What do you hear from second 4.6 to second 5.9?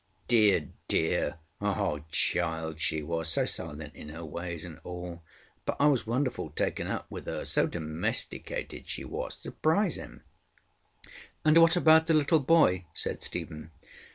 and all, but I